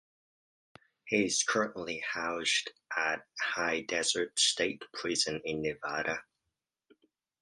[1.05, 6.23] He is currently housed at High Desert State Prison in Nevada.